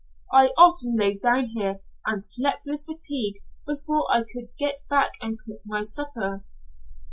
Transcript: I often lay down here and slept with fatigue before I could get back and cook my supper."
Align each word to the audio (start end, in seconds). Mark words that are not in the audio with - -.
I 0.33 0.47
often 0.57 0.97
lay 0.97 1.15
down 1.15 1.49
here 1.53 1.81
and 2.07 2.23
slept 2.23 2.63
with 2.65 2.85
fatigue 2.87 3.35
before 3.67 4.11
I 4.11 4.21
could 4.23 4.49
get 4.57 4.77
back 4.89 5.11
and 5.21 5.37
cook 5.37 5.59
my 5.63 5.83
supper." 5.83 6.43